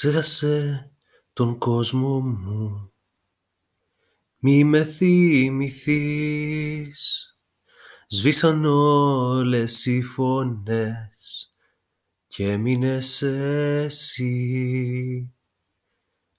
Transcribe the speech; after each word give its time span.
Ξέχασε 0.00 0.90
τον 1.32 1.58
κόσμο 1.58 2.20
μου. 2.20 2.92
Μη 4.38 4.64
με 4.64 4.84
θυμηθείς. 4.84 6.28
Σβήσαν 8.08 8.64
όλες 8.64 9.86
οι 9.86 10.02
φωνές 10.02 11.52
και 12.26 12.50
έμεινες 12.50 13.22
εσύ. 13.22 14.34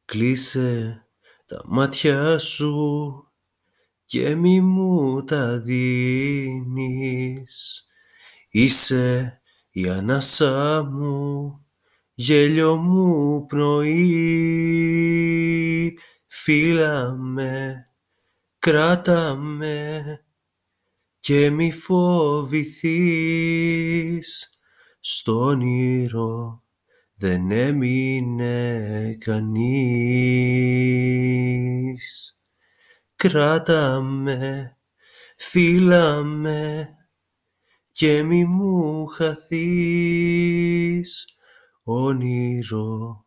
Κλείσε 0.05 1.05
τα 1.46 1.62
μάτια 1.66 2.38
σου 2.38 2.73
και 4.05 4.36
μη 4.36 4.62
μου 4.62 5.23
τα 5.23 5.59
δίνεις. 5.59 7.86
Είσαι 8.50 9.41
η 9.71 9.89
ανάσα 9.89 10.84
μου, 10.84 11.62
γέλιο 12.14 12.75
μου 12.75 13.46
πνοή 13.46 14.01
Φίλα 16.43 17.15
με, 17.15 17.86
κράτα 18.60 19.36
με 19.36 20.04
και 21.20 21.50
μη 21.50 21.71
φοβηθείς 21.71 22.89
στο 25.00 25.39
όνειρο 25.39 26.64
δεν 27.15 27.51
έμεινε 27.51 29.18
κανείς. 29.20 30.42
Κράτα 33.16 34.02
με, 34.02 34.78
φίλα 35.38 36.23
με 36.23 36.89
και 37.92 38.23
μη 38.23 38.45
μου 38.45 39.06
χαθείς 39.06 40.22
όνειρο 41.84 43.26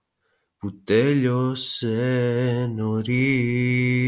που 0.58 0.82
τέλειωσε 0.82 1.92
νωρίς. 2.74 4.04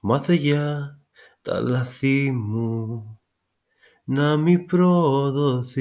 Μάθε 0.00 0.34
για 0.34 0.98
τα 1.42 1.60
λαθή 1.60 2.30
μου 2.30 3.20
να 4.04 4.36
μη 4.36 4.58
προδοθείς 4.58 5.78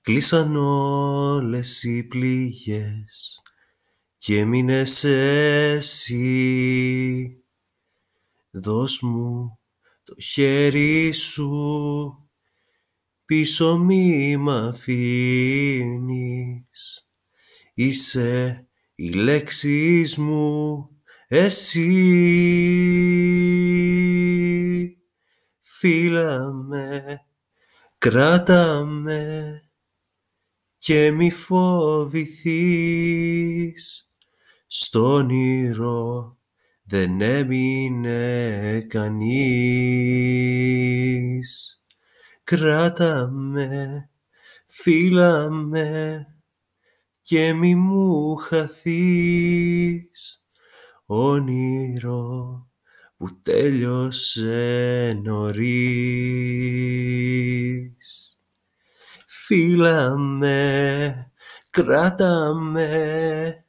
Κλείσαν 0.00 0.56
όλες 0.56 1.82
οι 1.82 2.04
πληγές 2.04 3.42
και 4.16 4.38
έμεινες 4.38 5.04
εσύ 5.04 5.94
Δώσ' 8.50 9.00
μου 9.00 9.58
το 10.04 10.14
χέρι 10.20 11.12
σου 11.12 12.25
πίσω 13.26 13.78
μη 13.78 14.36
μ' 14.36 14.48
αφήνεις. 14.50 15.00
Είσαι 17.74 18.66
οι 18.94 19.10
λέξεις 19.10 20.16
μου 20.16 20.88
εσύ. 21.28 21.86
Φίλα 25.60 26.52
με, 26.52 27.20
κράτα 27.98 28.84
με 28.84 29.60
και 30.76 31.10
μη 31.10 31.30
φοβηθείς. 31.30 32.50
Στο 34.66 35.12
όνειρο 35.12 36.38
δεν 36.82 37.20
έμεινε 37.20 38.86
κανείς. 38.88 39.76
Κράτα 42.46 43.28
με, 43.30 44.10
φίλα 44.66 45.50
με 45.50 46.26
και 47.20 47.52
μη 47.52 47.74
μου 47.74 48.36
χαθείς 48.36 50.44
όνειρο 51.06 52.68
που 53.16 53.40
τέλειωσε 53.42 55.20
νωρίς. 55.22 55.66
Φίλα 59.26 60.16
με, 60.16 61.32
κράτα 61.70 62.54
με 62.54 63.64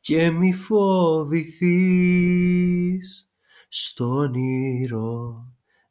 και 0.00 0.30
μη 0.30 0.54
φοβηθείς 0.54 1.72
στο 3.68 4.16
όνειρο 4.16 5.48